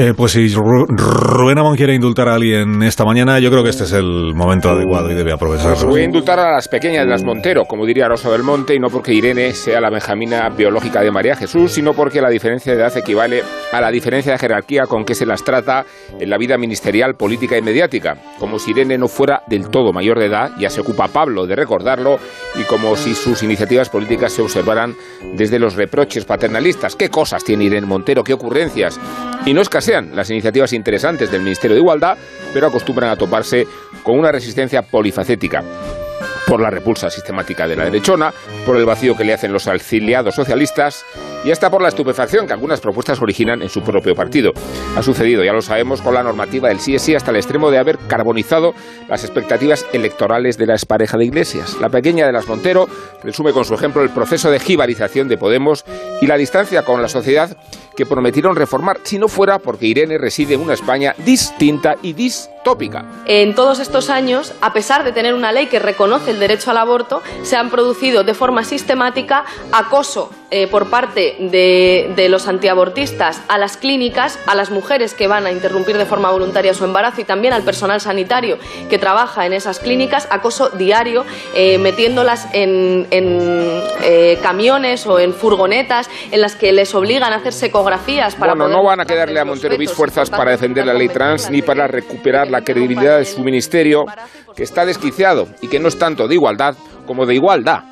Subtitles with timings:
[0.00, 3.90] Eh, pues si Rubén quiere indultar a alguien esta mañana, yo creo que este es
[3.90, 5.88] el momento adecuado y debe aprovecharlo.
[5.88, 8.78] Voy a indultar a las pequeñas de las Montero, como diría Rosa del Monte, y
[8.78, 12.78] no porque Irene sea la benjamina biológica de María Jesús, sino porque la diferencia de
[12.78, 13.42] edad equivale
[13.72, 15.84] a la diferencia de jerarquía con que se las trata
[16.16, 18.18] en la vida ministerial, política y mediática.
[18.38, 21.56] Como si Irene no fuera del todo mayor de edad, ya se ocupa Pablo de
[21.56, 22.20] recordarlo,
[22.54, 24.94] y como si sus iniciativas políticas se observaran
[25.34, 26.94] desde los reproches paternalistas.
[26.94, 28.22] ¿Qué cosas tiene Irene Montero?
[28.22, 29.00] ¿Qué ocurrencias?
[29.48, 32.18] Y no escasean las iniciativas interesantes del Ministerio de Igualdad,
[32.52, 33.66] pero acostumbran a toparse
[34.02, 35.64] con una resistencia polifacética
[36.46, 38.30] por la repulsa sistemática de la derechona,
[38.66, 41.06] por el vacío que le hacen los auxiliados socialistas
[41.44, 44.52] y hasta por la estupefacción que algunas propuestas originan en su propio partido.
[44.96, 47.78] Ha sucedido, ya lo sabemos, con la normativa del sí sí hasta el extremo de
[47.78, 48.72] haber carbonizado
[49.08, 51.76] las expectativas electorales de la expareja de Iglesias.
[51.80, 52.86] La pequeña de las Montero
[53.22, 55.84] resume con su ejemplo el proceso de jibarización de Podemos
[56.20, 57.56] y la distancia con la sociedad
[57.96, 63.04] que prometieron reformar, si no fuera porque Irene reside en una España distinta y distópica.
[63.26, 66.76] En todos estos años, a pesar de tener una ley que reconoce el derecho al
[66.76, 73.42] aborto, se han producido de forma sistemática acoso eh, por parte de, de, los antiabortistas
[73.48, 77.20] a las clínicas, a las mujeres que van a interrumpir de forma voluntaria su embarazo
[77.20, 83.06] y también al personal sanitario que trabaja en esas clínicas, acoso diario, eh, metiéndolas en,
[83.10, 88.54] en eh, camiones o en furgonetas en las que les obligan a hacerse ecografías para
[88.54, 91.60] Bueno, no van a quedarle a Montero Bis fuerzas para defender la ley trans ni
[91.60, 94.06] para recuperar la credibilidad de su ministerio,
[94.56, 96.74] que está desquiciado y que no es tanto de igualdad
[97.06, 97.84] como de igualdad.